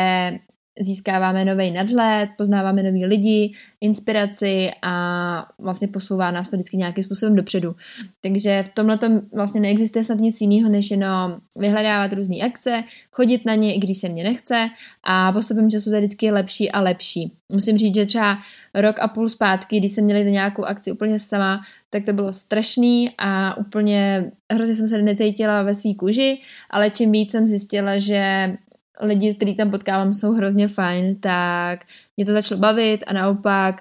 získáváme 0.80 1.44
nový 1.44 1.70
nadhled, 1.70 2.30
poznáváme 2.38 2.82
nový 2.82 3.04
lidi, 3.04 3.52
inspiraci 3.80 4.70
a 4.82 5.47
vlastně 5.58 5.88
posouvá 5.88 6.30
nás 6.30 6.49
to 6.49 6.56
vždycky 6.56 6.76
nějakým 6.76 7.04
způsobem 7.04 7.37
dopředu. 7.37 7.76
Takže 8.20 8.62
v 8.62 8.68
tomhle 8.68 8.99
vlastně 9.32 9.61
neexistuje 9.61 10.04
snad 10.04 10.18
nic 10.18 10.40
jiného, 10.40 10.70
než 10.70 10.90
jenom 10.90 11.37
vyhledávat 11.56 12.12
různé 12.12 12.37
akce, 12.37 12.85
chodit 13.12 13.44
na 13.44 13.54
ně, 13.54 13.75
i 13.75 13.78
když 13.78 13.99
se 13.99 14.08
mě 14.08 14.25
nechce 14.25 14.68
a 15.04 15.32
postupem 15.32 15.70
času 15.70 15.90
to 15.90 15.94
je 15.94 16.00
vždycky 16.00 16.30
lepší 16.30 16.70
a 16.70 16.80
lepší. 16.80 17.32
Musím 17.52 17.78
říct, 17.78 17.94
že 17.94 18.06
třeba 18.06 18.38
rok 18.75 18.97
a 19.00 19.08
půl 19.08 19.28
zpátky, 19.28 19.78
když 19.78 19.92
jsem 19.92 20.04
měla 20.04 20.20
nějakou 20.20 20.64
akci 20.64 20.92
úplně 20.92 21.18
sama, 21.18 21.61
tak 21.90 22.04
to 22.04 22.12
bylo 22.12 22.32
strašný 22.32 23.11
a 23.18 23.56
úplně 23.56 24.32
hrozně 24.52 24.75
jsem 24.75 24.87
se 24.87 25.02
necítila 25.02 25.62
ve 25.62 25.75
svý 25.75 25.94
kůži, 25.94 26.40
ale 26.70 26.90
čím 26.90 27.12
víc 27.12 27.30
jsem 27.30 27.47
zjistila, 27.47 27.99
že 27.99 28.52
lidi, 29.00 29.35
který 29.35 29.55
tam 29.55 29.71
potkávám, 29.71 30.14
jsou 30.14 30.33
hrozně 30.33 30.69
fajn, 30.69 31.21
tak 31.21 31.81
mě 32.17 32.26
to 32.26 32.33
začalo 32.33 32.61
bavit 32.61 33.05
a 33.07 33.12
naopak 33.12 33.81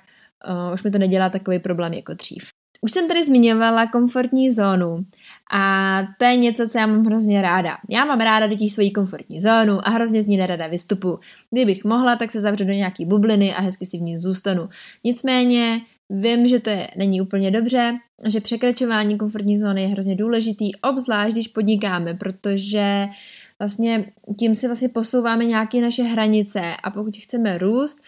uh, 0.50 0.74
už 0.74 0.84
mi 0.84 0.92
to 0.92 0.98
nedělá 0.98 1.30
takový 1.30 1.60
problém 1.60 1.94
jako 1.94 2.14
dřív. 2.14 2.50
Už 2.82 2.92
jsem 2.92 3.08
tady 3.08 3.24
zmiňovala 3.24 3.88
komfortní 3.88 4.52
zónu 4.52 5.06
a 5.54 6.02
to 6.18 6.26
je 6.26 6.36
něco, 6.36 6.70
co 6.70 6.78
já 6.78 6.88
mám 6.88 7.06
hrozně 7.06 7.42
ráda. 7.42 7.78
Já 7.90 8.06
mám 8.06 8.20
ráda 8.20 8.48
totiž 8.48 8.74
svoji 8.74 8.92
komfortní 8.92 9.42
zónu 9.42 9.88
a 9.88 9.90
hrozně 9.90 10.22
z 10.22 10.28
ní 10.28 10.38
nerada 10.38 10.68
vystupu. 10.68 11.20
Kdybych 11.52 11.84
mohla, 11.86 12.16
tak 12.16 12.32
se 12.32 12.42
zavřu 12.42 12.66
do 12.66 12.74
nějaký 12.74 13.06
bubliny 13.06 13.54
a 13.54 13.62
hezky 13.62 13.86
si 13.86 13.98
v 13.98 14.02
ní 14.02 14.18
zůstanu. 14.18 14.70
Nicméně 15.04 15.82
Vím, 16.10 16.48
že 16.48 16.60
to 16.60 16.70
je, 16.70 16.88
není 16.98 17.22
úplně 17.22 17.52
dobře, 17.52 17.98
že 18.28 18.42
překračování 18.42 19.18
komfortní 19.18 19.58
zóny 19.58 19.82
je 19.82 19.88
hrozně 19.88 20.16
důležitý, 20.16 20.76
obzvlášť 20.76 21.32
když 21.32 21.48
podnikáme, 21.48 22.14
protože 22.14 23.08
vlastně 23.60 24.06
tím 24.40 24.56
si 24.56 24.68
vlastně 24.68 24.90
posouváme 24.90 25.46
nějaké 25.46 25.82
naše 25.82 26.04
hranice 26.04 26.62
a 26.84 26.92
pokud 26.92 27.18
chceme 27.18 27.58
růst 27.58 28.02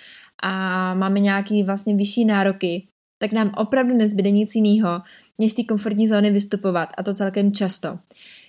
a 0.43 0.93
máme 0.93 1.19
nějaké 1.19 1.63
vlastně 1.63 1.95
vyšší 1.95 2.25
nároky, 2.25 2.87
tak 3.17 3.31
nám 3.31 3.51
opravdu 3.57 3.97
nezbyde 3.97 4.31
nic 4.31 4.55
jiného, 4.55 5.01
než 5.39 5.51
z 5.51 5.55
té 5.55 5.63
komfortní 5.63 6.07
zóny 6.07 6.31
vystupovat 6.31 6.89
a 6.97 7.03
to 7.03 7.13
celkem 7.13 7.51
často. 7.51 7.99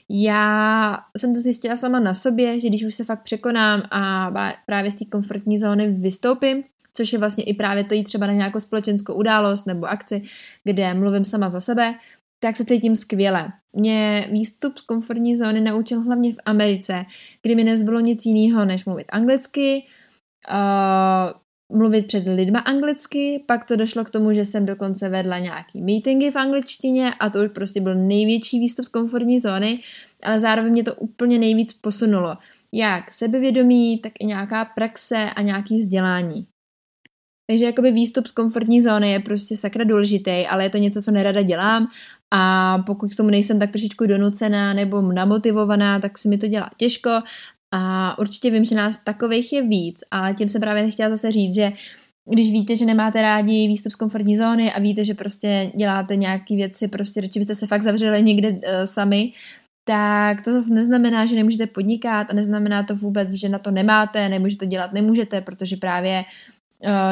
Já 0.08 0.98
jsem 1.16 1.34
to 1.34 1.40
zjistila 1.40 1.76
sama 1.76 2.00
na 2.00 2.14
sobě, 2.14 2.60
že 2.60 2.68
když 2.68 2.84
už 2.84 2.94
se 2.94 3.04
fakt 3.04 3.22
překonám 3.22 3.82
a 3.90 4.32
právě 4.66 4.90
z 4.90 4.94
té 4.94 5.04
komfortní 5.04 5.58
zóny 5.58 5.90
vystoupím, 5.90 6.62
což 6.92 7.12
je 7.12 7.18
vlastně 7.18 7.44
i 7.44 7.54
právě 7.54 7.84
to 7.84 7.94
jít 7.94 8.04
třeba 8.04 8.26
na 8.26 8.32
nějakou 8.32 8.60
společenskou 8.60 9.14
událost 9.14 9.66
nebo 9.66 9.86
akci, 9.86 10.22
kde 10.64 10.94
mluvím 10.94 11.24
sama 11.24 11.50
za 11.50 11.60
sebe, 11.60 11.94
tak 12.40 12.56
se 12.56 12.64
cítím 12.64 12.96
skvěle. 12.96 13.52
Mě 13.72 14.28
výstup 14.32 14.78
z 14.78 14.82
komfortní 14.82 15.36
zóny 15.36 15.60
naučil 15.60 16.00
hlavně 16.00 16.32
v 16.32 16.38
Americe, 16.44 17.04
kdy 17.42 17.54
mi 17.54 17.64
nezbylo 17.64 18.00
nic 18.00 18.26
jiného, 18.26 18.64
než 18.64 18.84
mluvit 18.84 19.06
anglicky, 19.12 19.84
uh, 20.50 21.78
mluvit 21.78 22.06
před 22.06 22.26
lidma 22.26 22.58
anglicky, 22.58 23.44
pak 23.46 23.64
to 23.64 23.76
došlo 23.76 24.04
k 24.04 24.10
tomu, 24.10 24.32
že 24.32 24.44
jsem 24.44 24.66
dokonce 24.66 25.08
vedla 25.08 25.38
nějaký 25.38 25.82
meetingy 25.82 26.30
v 26.30 26.36
angličtině 26.36 27.14
a 27.14 27.30
to 27.30 27.38
už 27.44 27.50
prostě 27.54 27.80
byl 27.80 27.94
největší 27.94 28.60
výstup 28.60 28.84
z 28.84 28.88
komfortní 28.88 29.40
zóny, 29.40 29.80
ale 30.22 30.38
zároveň 30.38 30.72
mě 30.72 30.84
to 30.84 30.94
úplně 30.94 31.38
nejvíc 31.38 31.72
posunulo. 31.72 32.36
Jak 32.72 33.12
sebevědomí, 33.12 33.98
tak 33.98 34.12
i 34.20 34.26
nějaká 34.26 34.64
praxe 34.64 35.30
a 35.30 35.42
nějaký 35.42 35.78
vzdělání. 35.78 36.46
Takže 37.50 37.64
jakoby 37.64 37.92
výstup 37.92 38.26
z 38.26 38.32
komfortní 38.32 38.80
zóny 38.80 39.10
je 39.10 39.20
prostě 39.20 39.56
sakra 39.56 39.84
důležitý, 39.84 40.46
ale 40.46 40.64
je 40.64 40.70
to 40.70 40.78
něco, 40.78 41.02
co 41.02 41.10
nerada 41.10 41.42
dělám. 41.42 41.88
A 42.30 42.78
pokud 42.86 43.12
k 43.12 43.16
tomu 43.16 43.30
nejsem 43.30 43.58
tak 43.58 43.70
trošičku 43.70 44.06
donucená 44.06 44.74
nebo 44.74 45.02
namotivovaná, 45.02 46.00
tak 46.00 46.18
si 46.18 46.28
mi 46.28 46.38
to 46.38 46.46
dělá 46.46 46.70
těžko. 46.76 47.10
A 47.74 48.18
určitě 48.18 48.50
vím, 48.50 48.64
že 48.64 48.74
nás 48.74 48.98
takových 48.98 49.52
je 49.52 49.62
víc 49.62 50.04
a 50.10 50.32
tím 50.32 50.48
se 50.48 50.60
právě 50.60 50.82
nechtěla 50.82 51.10
zase 51.10 51.32
říct, 51.32 51.54
že 51.54 51.72
když 52.30 52.50
víte, 52.50 52.76
že 52.76 52.84
nemáte 52.84 53.22
rádi 53.22 53.68
výstup 53.68 53.92
z 53.92 53.96
komfortní 53.96 54.36
zóny 54.36 54.72
a 54.72 54.80
víte, 54.80 55.04
že 55.04 55.14
prostě 55.14 55.72
děláte 55.76 56.16
nějaké 56.16 56.56
věci, 56.56 56.88
prostě 56.88 57.20
radši 57.20 57.38
byste 57.38 57.54
se 57.54 57.66
fakt 57.66 57.82
zavřeli 57.82 58.22
někde 58.22 58.48
uh, 58.50 58.58
sami, 58.84 59.32
tak 59.84 60.42
to 60.44 60.52
zase 60.52 60.74
neznamená, 60.74 61.26
že 61.26 61.36
nemůžete 61.36 61.66
podnikat 61.66 62.30
a 62.30 62.34
neznamená 62.34 62.82
to 62.82 62.96
vůbec, 62.96 63.32
že 63.32 63.48
na 63.48 63.58
to 63.58 63.70
nemáte, 63.70 64.28
nemůžete 64.28 64.66
to 64.66 64.70
dělat, 64.70 64.92
nemůžete, 64.92 65.40
protože 65.40 65.76
právě 65.76 66.24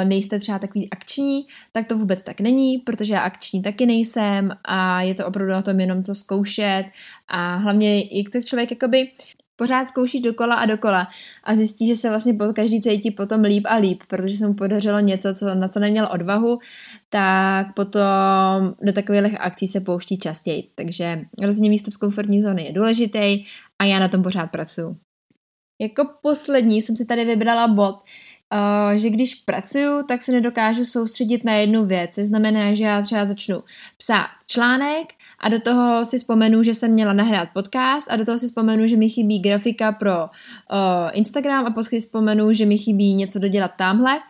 nejste 0.04 0.38
třeba 0.38 0.58
takový 0.58 0.90
akční, 0.90 1.46
tak 1.72 1.86
to 1.86 1.98
vůbec 1.98 2.22
tak 2.22 2.40
není, 2.40 2.78
protože 2.78 3.12
já 3.12 3.20
akční 3.20 3.62
taky 3.62 3.86
nejsem 3.86 4.50
a 4.64 5.02
je 5.02 5.14
to 5.14 5.26
opravdu 5.26 5.56
o 5.56 5.62
tom 5.62 5.80
jenom 5.80 6.02
to 6.02 6.14
zkoušet 6.14 6.84
a 7.28 7.56
hlavně 7.56 7.98
jak 7.98 8.32
to 8.32 8.42
člověk 8.42 8.70
jakoby 8.70 9.10
pořád 9.58 9.88
zkouší 9.88 10.20
dokola 10.20 10.54
a 10.54 10.66
dokola 10.66 11.08
a 11.44 11.54
zjistí, 11.54 11.86
že 11.86 11.96
se 11.96 12.08
vlastně 12.08 12.34
po 12.34 12.44
každý 12.52 12.80
cítí 12.80 13.10
potom 13.10 13.40
líp 13.40 13.66
a 13.68 13.76
líp, 13.76 14.02
protože 14.08 14.36
se 14.36 14.46
mu 14.46 14.54
podařilo 14.54 15.00
něco, 15.00 15.34
co, 15.34 15.54
na 15.54 15.68
co 15.68 15.80
neměl 15.80 16.08
odvahu, 16.12 16.58
tak 17.08 17.74
potom 17.74 18.74
do 18.82 18.92
takových 18.92 19.40
akcí 19.40 19.68
se 19.68 19.80
pouští 19.80 20.18
častěji. 20.18 20.66
Takže 20.74 21.20
rozhodně 21.42 21.70
výstup 21.70 21.94
z 21.94 21.96
komfortní 21.96 22.42
zóny 22.42 22.62
je 22.64 22.72
důležitý 22.72 23.44
a 23.78 23.84
já 23.84 23.98
na 23.98 24.08
tom 24.08 24.22
pořád 24.22 24.46
pracuji. 24.46 24.96
Jako 25.80 26.08
poslední 26.22 26.82
jsem 26.82 26.96
si 26.96 27.06
tady 27.06 27.24
vybrala 27.24 27.68
bod, 27.68 27.94
že 28.94 29.10
když 29.10 29.34
pracuju, 29.34 30.02
tak 30.08 30.22
se 30.22 30.32
nedokážu 30.32 30.84
soustředit 30.84 31.44
na 31.44 31.52
jednu 31.52 31.84
věc, 31.84 32.14
což 32.14 32.26
znamená, 32.26 32.74
že 32.74 32.84
já 32.84 33.02
třeba 33.02 33.26
začnu 33.26 33.62
psát 33.96 34.28
článek 34.46 35.08
a 35.40 35.48
do 35.48 35.60
toho 35.60 36.04
si 36.04 36.18
vzpomenu, 36.18 36.62
že 36.62 36.74
jsem 36.74 36.92
měla 36.92 37.12
nahrát 37.12 37.48
podcast 37.52 38.10
a 38.10 38.16
do 38.16 38.24
toho 38.24 38.38
si 38.38 38.46
vzpomenu, 38.46 38.86
že 38.86 38.96
mi 38.96 39.08
chybí 39.08 39.38
grafika 39.38 39.92
pro 39.92 40.24
uh, 40.24 40.28
Instagram 41.12 41.66
a 41.66 41.70
potom 41.70 41.84
si 41.84 41.98
vzpomenu, 41.98 42.52
že 42.52 42.66
mi 42.66 42.78
chybí 42.78 43.14
něco 43.14 43.38
dodělat 43.38 43.72
tamhle 43.76 44.20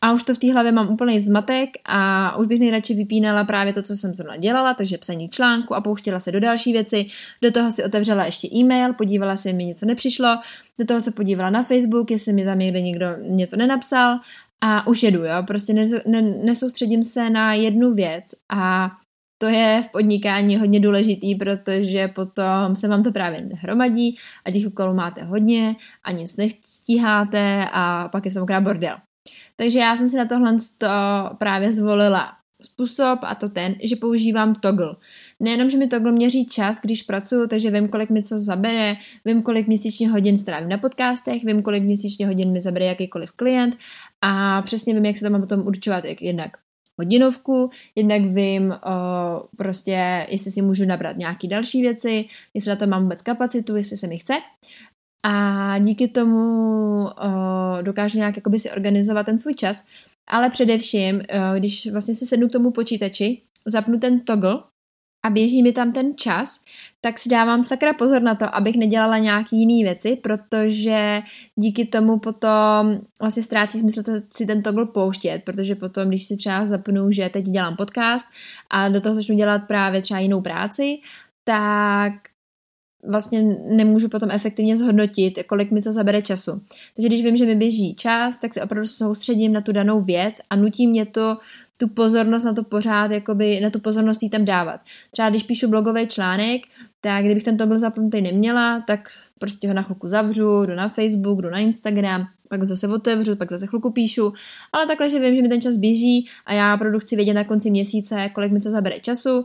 a 0.00 0.12
už 0.12 0.22
to 0.22 0.34
v 0.34 0.38
té 0.38 0.52
hlavě 0.52 0.72
mám 0.72 0.88
úplný 0.88 1.20
zmatek 1.20 1.70
a 1.84 2.36
už 2.36 2.46
bych 2.46 2.60
nejradši 2.60 2.94
vypínala 2.94 3.44
právě 3.44 3.72
to, 3.72 3.82
co 3.82 3.94
jsem 3.94 4.14
zrovna 4.14 4.36
dělala, 4.36 4.74
takže 4.74 4.98
psaní 4.98 5.28
článku 5.28 5.74
a 5.74 5.80
pouštěla 5.80 6.20
se 6.20 6.32
do 6.32 6.40
další 6.40 6.72
věci. 6.72 7.06
Do 7.42 7.52
toho 7.52 7.70
si 7.70 7.84
otevřela 7.84 8.24
ještě 8.24 8.48
e-mail, 8.54 8.92
podívala 8.92 9.36
se, 9.36 9.52
mi 9.52 9.64
něco 9.64 9.86
nepřišlo, 9.86 10.38
do 10.78 10.84
toho 10.84 11.00
se 11.00 11.10
podívala 11.10 11.50
na 11.50 11.62
Facebook, 11.62 12.10
jestli 12.10 12.32
mi 12.32 12.44
tam 12.44 12.58
někde 12.58 12.80
někdo 12.80 13.06
něco 13.20 13.56
nenapsal 13.56 14.18
a 14.60 14.86
už 14.86 15.02
jedu, 15.02 15.24
jo, 15.24 15.42
prostě 15.46 15.86
nesoustředím 16.44 17.02
se 17.02 17.30
na 17.30 17.54
jednu 17.54 17.94
věc 17.94 18.24
a 18.52 18.90
to 19.38 19.46
je 19.46 19.82
v 19.84 19.92
podnikání 19.92 20.56
hodně 20.56 20.80
důležitý, 20.80 21.34
protože 21.34 22.08
potom 22.08 22.76
se 22.76 22.88
vám 22.88 23.02
to 23.02 23.12
právě 23.12 23.40
nehromadí 23.40 24.16
a 24.44 24.50
těch 24.50 24.66
úkolů 24.66 24.94
máte 24.94 25.24
hodně 25.24 25.76
a 26.04 26.12
nic 26.12 26.36
nestíháte 26.36 27.68
a 27.72 28.08
pak 28.08 28.24
je 28.24 28.30
v 28.30 28.34
tom 28.34 28.46
krát 28.46 28.60
bordel. 28.60 28.96
Takže 29.56 29.78
já 29.78 29.96
jsem 29.96 30.08
si 30.08 30.16
na 30.16 30.24
tohle 30.24 30.56
právě 31.38 31.72
zvolila 31.72 32.32
způsob 32.60 33.18
a 33.22 33.34
to 33.34 33.48
ten, 33.48 33.74
že 33.82 33.96
používám 33.96 34.54
toggle. 34.54 34.96
Nejenom, 35.40 35.70
že 35.70 35.78
mi 35.78 35.86
toggle 35.86 36.12
měří 36.12 36.46
čas, 36.46 36.80
když 36.80 37.02
pracuju, 37.02 37.46
takže 37.46 37.70
vím, 37.70 37.88
kolik 37.88 38.10
mi 38.10 38.22
co 38.22 38.40
zabere, 38.40 38.96
vím, 39.24 39.42
kolik 39.42 39.66
měsíčně 39.66 40.08
hodin 40.08 40.36
strávím 40.36 40.68
na 40.68 40.78
podcastech, 40.78 41.44
vím, 41.44 41.62
kolik 41.62 41.82
měsíčně 41.82 42.26
hodin 42.26 42.52
mi 42.52 42.60
zabere 42.60 42.86
jakýkoliv 42.86 43.32
klient 43.32 43.76
a 44.20 44.62
přesně 44.62 44.94
vím, 44.94 45.04
jak 45.04 45.16
se 45.16 45.26
to 45.26 45.32
mám 45.32 45.40
potom 45.40 45.60
určovat, 45.66 46.04
jak 46.04 46.22
jednak 46.22 46.50
hodinovku, 46.98 47.70
jednak 47.94 48.22
vím 48.22 48.72
o, 48.72 48.76
prostě, 49.56 50.26
jestli 50.30 50.50
si 50.50 50.62
můžu 50.62 50.84
nabrat 50.84 51.16
nějaký 51.16 51.48
další 51.48 51.82
věci, 51.82 52.24
jestli 52.54 52.68
na 52.68 52.76
to 52.76 52.86
mám 52.86 53.02
vůbec 53.02 53.22
kapacitu, 53.22 53.76
jestli 53.76 53.96
se 53.96 54.06
mi 54.06 54.18
chce 54.18 54.34
a 55.28 55.78
díky 55.78 56.08
tomu 56.08 57.02
uh, 57.04 57.82
dokážu 57.82 58.18
nějak 58.18 58.36
jakoby 58.36 58.58
si 58.58 58.70
organizovat 58.70 59.26
ten 59.26 59.38
svůj 59.38 59.54
čas, 59.54 59.84
ale 60.28 60.50
především, 60.50 61.16
uh, 61.16 61.22
když 61.58 61.86
vlastně 61.92 62.14
se 62.14 62.26
sednu 62.26 62.48
k 62.48 62.52
tomu 62.52 62.70
počítači, 62.70 63.42
zapnu 63.66 63.98
ten 63.98 64.20
toggle 64.20 64.58
a 65.24 65.30
běží 65.30 65.62
mi 65.62 65.72
tam 65.72 65.92
ten 65.92 66.16
čas, 66.16 66.60
tak 67.00 67.18
si 67.18 67.28
dávám 67.28 67.64
sakra 67.64 67.92
pozor 67.92 68.22
na 68.22 68.34
to, 68.34 68.54
abych 68.54 68.76
nedělala 68.76 69.18
nějaký 69.18 69.58
jiný 69.58 69.84
věci, 69.84 70.16
protože 70.16 71.22
díky 71.56 71.84
tomu 71.84 72.18
potom 72.18 73.00
vlastně 73.20 73.42
ztrácí 73.42 73.80
smysl 73.80 74.02
si 74.30 74.46
ten 74.46 74.62
toggle 74.62 74.86
pouštět, 74.86 75.42
protože 75.44 75.74
potom, 75.74 76.08
když 76.08 76.24
si 76.24 76.36
třeba 76.36 76.64
zapnu, 76.66 77.10
že 77.10 77.28
teď 77.28 77.44
dělám 77.44 77.76
podcast 77.76 78.26
a 78.70 78.88
do 78.88 79.00
toho 79.00 79.14
začnu 79.14 79.36
dělat 79.36 79.58
právě 79.58 80.02
třeba 80.02 80.20
jinou 80.20 80.40
práci, 80.40 80.98
tak 81.44 82.12
vlastně 83.02 83.42
nemůžu 83.70 84.08
potom 84.08 84.30
efektivně 84.30 84.76
zhodnotit, 84.76 85.38
kolik 85.46 85.70
mi 85.70 85.82
co 85.82 85.92
zabere 85.92 86.22
času. 86.22 86.60
Takže 86.94 87.08
když 87.08 87.24
vím, 87.24 87.36
že 87.36 87.46
mi 87.46 87.54
běží 87.54 87.94
čas, 87.94 88.38
tak 88.38 88.54
se 88.54 88.62
opravdu 88.62 88.88
soustředím 88.88 89.52
na 89.52 89.60
tu 89.60 89.72
danou 89.72 90.00
věc 90.00 90.34
a 90.50 90.56
nutí 90.56 90.86
mě 90.86 91.06
to 91.06 91.38
tu 91.76 91.88
pozornost 91.88 92.44
na 92.44 92.52
to 92.52 92.62
pořád, 92.62 93.10
jakoby 93.10 93.60
na 93.60 93.70
tu 93.70 93.80
pozornost 93.80 94.22
jí 94.22 94.30
tam 94.30 94.44
dávat. 94.44 94.80
Třeba 95.10 95.30
když 95.30 95.42
píšu 95.42 95.68
blogový 95.68 96.06
článek, 96.06 96.62
tak 97.00 97.24
kdybych 97.24 97.44
ten 97.44 97.56
toggle 97.56 97.78
zapnutý 97.78 98.20
neměla, 98.20 98.80
tak 98.86 99.08
prostě 99.38 99.68
ho 99.68 99.74
na 99.74 99.82
chvilku 99.82 100.08
zavřu, 100.08 100.64
jdu 100.64 100.74
na 100.74 100.88
Facebook, 100.88 101.42
jdu 101.42 101.50
na 101.50 101.58
Instagram, 101.58 102.26
pak 102.48 102.60
ho 102.60 102.66
zase 102.66 102.88
otevřu, 102.88 103.36
pak 103.36 103.50
zase 103.50 103.66
chvilku 103.66 103.92
píšu, 103.92 104.32
ale 104.72 104.86
takhle, 104.86 105.10
že 105.10 105.18
vím, 105.18 105.36
že 105.36 105.42
mi 105.42 105.48
ten 105.48 105.60
čas 105.60 105.76
běží 105.76 106.26
a 106.46 106.52
já 106.52 106.74
opravdu 106.74 106.98
chci 106.98 107.16
vědět 107.16 107.34
na 107.34 107.44
konci 107.44 107.70
měsíce, 107.70 108.30
kolik 108.34 108.52
mi 108.52 108.60
co 108.60 108.70
zabere 108.70 109.00
času, 109.00 109.44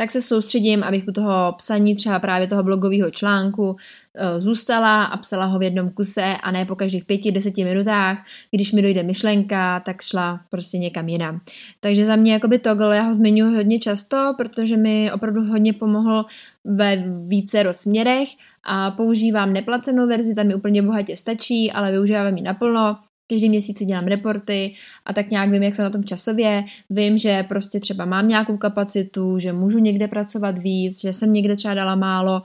tak 0.00 0.10
se 0.10 0.22
soustředím, 0.22 0.82
abych 0.82 1.08
u 1.08 1.12
toho 1.12 1.54
psaní 1.56 1.94
třeba 1.94 2.18
právě 2.18 2.46
toho 2.46 2.62
blogového 2.62 3.10
článku 3.10 3.76
eh, 4.14 4.40
zůstala 4.40 5.04
a 5.04 5.16
psala 5.16 5.44
ho 5.44 5.58
v 5.58 5.62
jednom 5.62 5.90
kuse 5.90 6.36
a 6.42 6.50
ne 6.50 6.64
po 6.64 6.76
každých 6.76 7.04
pěti, 7.04 7.32
deseti 7.32 7.64
minutách, 7.64 8.24
když 8.50 8.72
mi 8.72 8.82
dojde 8.82 9.02
myšlenka, 9.02 9.80
tak 9.80 10.02
šla 10.02 10.40
prostě 10.50 10.78
někam 10.78 11.08
jinam. 11.08 11.40
Takže 11.80 12.04
za 12.04 12.16
mě 12.16 12.32
jakoby 12.32 12.58
toggle, 12.58 12.96
já 12.96 13.02
ho 13.02 13.14
zmiňuji 13.14 13.54
hodně 13.54 13.78
často, 13.78 14.34
protože 14.36 14.76
mi 14.76 15.12
opravdu 15.12 15.44
hodně 15.44 15.72
pomohl 15.72 16.24
ve 16.64 16.96
více 17.26 17.62
rozměrech 17.62 18.28
a 18.64 18.90
používám 18.90 19.52
neplacenou 19.52 20.06
verzi, 20.06 20.34
tam 20.34 20.46
mi 20.46 20.54
úplně 20.54 20.82
bohatě 20.82 21.16
stačí, 21.16 21.72
ale 21.72 21.92
využívám 21.92 22.36
ji 22.36 22.42
naplno, 22.42 22.96
každý 23.30 23.48
měsíc 23.48 23.78
si 23.78 23.84
dělám 23.84 24.06
reporty 24.06 24.74
a 25.04 25.12
tak 25.12 25.30
nějak 25.30 25.50
vím, 25.50 25.62
jak 25.62 25.74
jsem 25.74 25.84
na 25.84 25.90
tom 25.90 26.04
časově. 26.04 26.64
Vím, 26.90 27.18
že 27.18 27.42
prostě 27.42 27.80
třeba 27.80 28.04
mám 28.04 28.28
nějakou 28.28 28.56
kapacitu, 28.56 29.38
že 29.38 29.52
můžu 29.52 29.78
někde 29.78 30.08
pracovat 30.08 30.58
víc, 30.58 31.00
že 31.00 31.12
jsem 31.12 31.32
někde 31.32 31.56
třeba 31.56 31.74
dala 31.74 31.94
málo 31.94 32.42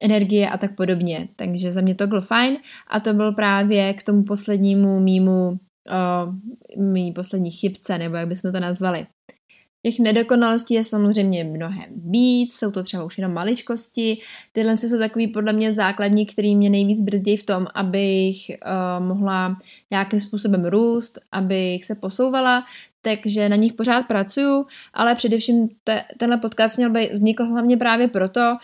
energie 0.00 0.48
a 0.48 0.58
tak 0.58 0.74
podobně. 0.74 1.28
Takže 1.36 1.72
za 1.72 1.80
mě 1.80 1.94
to 1.94 2.06
bylo 2.06 2.20
fajn 2.20 2.56
a 2.90 3.00
to 3.00 3.14
byl 3.14 3.32
právě 3.32 3.94
k 3.94 4.02
tomu 4.02 4.22
poslednímu 4.22 5.00
mýmu, 5.00 5.48
uh, 5.48 6.84
mý 6.84 7.12
poslední 7.12 7.50
chybce, 7.50 7.98
nebo 7.98 8.16
jak 8.16 8.28
bychom 8.28 8.52
to 8.52 8.60
nazvali. 8.60 9.06
Těch 9.86 9.98
nedokonalostí 9.98 10.74
je 10.74 10.84
samozřejmě 10.84 11.44
mnohem 11.44 11.84
víc, 11.96 12.54
jsou 12.54 12.70
to 12.70 12.82
třeba 12.82 13.04
už 13.04 13.18
jenom 13.18 13.32
maličkosti. 13.32 14.18
Tyhle 14.52 14.78
jsou 14.78 14.98
takový 14.98 15.28
podle 15.28 15.52
mě 15.52 15.72
základní, 15.72 16.26
který 16.26 16.56
mě 16.56 16.70
nejvíc 16.70 17.00
brzdí 17.00 17.36
v 17.36 17.42
tom, 17.42 17.66
abych 17.74 18.36
uh, 18.50 19.06
mohla 19.06 19.56
nějakým 19.90 20.20
způsobem 20.20 20.64
růst, 20.64 21.18
abych 21.32 21.84
se 21.84 21.94
posouvala, 21.94 22.64
takže 23.02 23.48
na 23.48 23.56
nich 23.56 23.72
pořád 23.72 24.02
pracuju, 24.02 24.66
ale 24.94 25.14
především 25.14 25.68
te, 25.84 26.04
tenhle 26.16 26.36
podcast 26.36 26.76
měl 26.76 26.90
být, 26.90 27.12
vznikl 27.12 27.44
hlavně 27.44 27.76
právě 27.76 28.08
proto, 28.08 28.56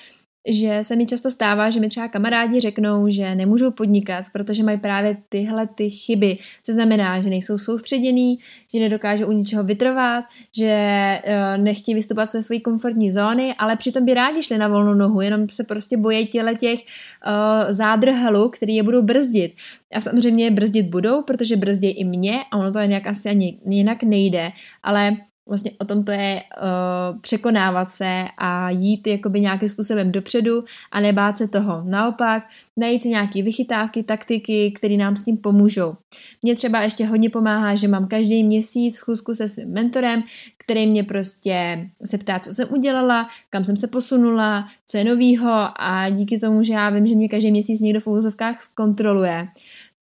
že 0.48 0.78
se 0.82 0.96
mi 0.96 1.06
často 1.06 1.30
stává, 1.30 1.70
že 1.70 1.80
mi 1.80 1.88
třeba 1.88 2.08
kamarádi 2.08 2.60
řeknou, 2.60 3.10
že 3.10 3.34
nemůžou 3.34 3.70
podnikat, 3.70 4.24
protože 4.32 4.62
mají 4.62 4.78
právě 4.78 5.16
tyhle 5.28 5.66
ty 5.66 5.90
chyby, 5.90 6.36
co 6.62 6.72
znamená, 6.72 7.20
že 7.20 7.30
nejsou 7.30 7.58
soustředění, 7.58 8.38
že 8.72 8.80
nedokážou 8.80 9.26
u 9.26 9.32
ničeho 9.32 9.64
vytrvat, 9.64 10.24
že 10.56 11.18
uh, 11.26 11.62
nechtějí 11.64 11.94
vystupovat 11.94 12.30
své 12.30 12.42
své 12.42 12.58
komfortní 12.58 13.10
zóny, 13.10 13.54
ale 13.58 13.76
přitom 13.76 14.04
by 14.04 14.14
rádi 14.14 14.42
šli 14.42 14.58
na 14.58 14.68
volnou 14.68 14.94
nohu, 14.94 15.20
jenom 15.20 15.48
se 15.48 15.64
prostě 15.64 15.96
bojí 15.96 16.26
těle 16.26 16.54
těch 16.54 16.80
uh, 16.80 17.72
zádrhelů, 17.72 18.48
který 18.48 18.74
je 18.74 18.82
budou 18.82 19.02
brzdit. 19.02 19.52
A 19.94 20.00
samozřejmě 20.00 20.50
brzdit 20.50 20.86
budou, 20.86 21.22
protože 21.22 21.56
brzdí 21.56 21.88
i 21.88 22.04
mě 22.04 22.44
a 22.50 22.56
ono 22.56 22.72
to 22.72 22.78
jen 22.78 23.00
asi 23.06 23.28
ani 23.28 23.58
jinak 23.66 24.02
nejde, 24.02 24.52
ale 24.82 25.16
vlastně 25.48 25.70
o 25.78 25.84
tom 25.84 26.04
to 26.04 26.12
je 26.12 26.42
uh, 26.42 27.20
překonávat 27.20 27.94
se 27.94 28.24
a 28.38 28.70
jít 28.70 29.06
jakoby 29.06 29.40
nějakým 29.40 29.68
způsobem 29.68 30.12
dopředu 30.12 30.64
a 30.90 31.00
nebát 31.00 31.38
se 31.38 31.48
toho. 31.48 31.82
Naopak, 31.84 32.48
najít 32.76 33.02
si 33.02 33.08
nějaké 33.08 33.42
vychytávky, 33.42 34.02
taktiky, 34.02 34.70
které 34.70 34.96
nám 34.96 35.16
s 35.16 35.24
tím 35.24 35.36
pomůžou. 35.36 35.94
Mně 36.42 36.54
třeba 36.54 36.80
ještě 36.82 37.06
hodně 37.06 37.30
pomáhá, 37.30 37.74
že 37.74 37.88
mám 37.88 38.08
každý 38.08 38.44
měsíc 38.44 38.96
schůzku 38.96 39.34
se 39.34 39.48
svým 39.48 39.72
mentorem, 39.72 40.22
který 40.64 40.86
mě 40.86 41.04
prostě 41.04 41.86
se 42.04 42.18
ptá, 42.18 42.38
co 42.38 42.52
jsem 42.52 42.68
udělala, 42.70 43.28
kam 43.50 43.64
jsem 43.64 43.76
se 43.76 43.88
posunula, 43.88 44.68
co 44.86 44.98
je 44.98 45.04
novýho 45.04 45.68
a 45.76 46.08
díky 46.08 46.38
tomu, 46.38 46.62
že 46.62 46.72
já 46.72 46.90
vím, 46.90 47.06
že 47.06 47.14
mě 47.14 47.28
každý 47.28 47.50
měsíc 47.50 47.80
někdo 47.80 48.00
v 48.00 48.06
úvozovkách 48.06 48.62
zkontroluje, 48.62 49.48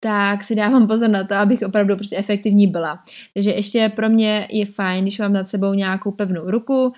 tak 0.00 0.44
si 0.44 0.54
dávám 0.54 0.86
pozor 0.86 1.10
na 1.10 1.24
to, 1.24 1.34
abych 1.34 1.62
opravdu 1.66 1.96
prostě 1.96 2.16
efektivní 2.16 2.66
byla. 2.66 3.04
Takže 3.34 3.50
ještě 3.50 3.92
pro 3.96 4.08
mě 4.08 4.48
je 4.50 4.66
fajn, 4.66 5.04
když 5.04 5.18
mám 5.18 5.32
nad 5.32 5.48
sebou 5.48 5.74
nějakou 5.74 6.10
pevnou 6.10 6.50
ruku 6.50 6.92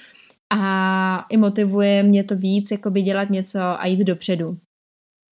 a 0.51 1.27
i 1.31 1.37
motivuje 1.37 2.03
mě 2.03 2.25
to 2.25 2.37
víc, 2.37 2.71
jakoby 2.71 3.03
dělat 3.03 3.31
něco 3.31 3.61
a 3.61 3.87
jít 3.87 4.05
dopředu. 4.05 4.57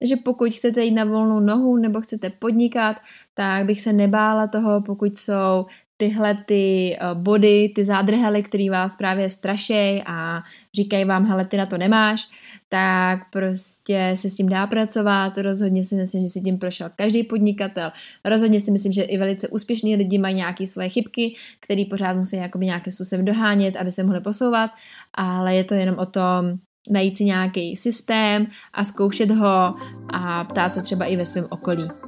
Takže 0.02 0.16
pokud 0.25 0.52
chcete 0.52 0.84
jít 0.84 0.94
na 0.94 1.04
volnou 1.04 1.40
nohu 1.40 1.76
nebo 1.76 2.00
chcete 2.00 2.30
podnikat, 2.30 2.96
tak 3.34 3.66
bych 3.66 3.82
se 3.82 3.92
nebála 3.92 4.46
toho, 4.46 4.82
pokud 4.82 5.16
jsou 5.16 5.66
tyhle 6.00 6.44
ty 6.46 6.96
eh, 6.96 7.14
body, 7.14 7.72
ty 7.74 7.84
zádrhely, 7.84 8.42
který 8.42 8.70
vás 8.70 8.96
právě 8.96 9.30
strašej 9.30 10.02
a 10.06 10.42
říkají 10.74 11.04
vám, 11.04 11.26
hele, 11.26 11.44
ty 11.44 11.56
na 11.56 11.66
to 11.66 11.78
nemáš, 11.78 12.28
tak 12.68 13.30
prostě 13.30 14.12
se 14.14 14.30
s 14.30 14.36
tím 14.36 14.48
dá 14.48 14.66
pracovat. 14.66 15.38
Rozhodně 15.38 15.84
si 15.84 15.94
myslím, 15.94 16.22
že 16.22 16.28
si 16.28 16.40
tím 16.40 16.58
prošel 16.58 16.90
každý 16.96 17.22
podnikatel. 17.22 17.92
Rozhodně 18.24 18.60
si 18.60 18.70
myslím, 18.70 18.92
že 18.92 19.02
i 19.02 19.18
velice 19.18 19.48
úspěšní 19.48 19.96
lidi 19.96 20.18
mají 20.18 20.34
nějaké 20.34 20.66
svoje 20.66 20.88
chybky, 20.88 21.34
které 21.60 21.84
pořád 21.90 22.16
musí 22.16 22.36
jakoby 22.36 22.66
nějakým 22.66 22.92
způsobem 22.92 23.24
dohánět, 23.24 23.76
aby 23.76 23.92
se 23.92 24.04
mohli 24.04 24.20
posouvat, 24.20 24.70
ale 25.14 25.54
je 25.54 25.64
to 25.64 25.74
jenom 25.74 25.98
o 25.98 26.06
tom, 26.06 26.58
najít 26.90 27.16
si 27.16 27.24
nějaký 27.24 27.76
systém 27.76 28.46
a 28.72 28.84
zkoušet 28.84 29.30
ho 29.30 29.74
a 30.12 30.44
ptát 30.44 30.74
se 30.74 30.82
třeba 30.82 31.04
i 31.04 31.16
ve 31.16 31.26
svém 31.26 31.46
okolí. 31.50 32.07